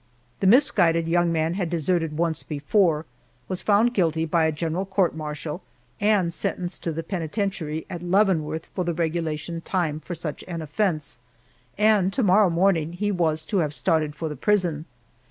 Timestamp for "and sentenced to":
5.99-6.91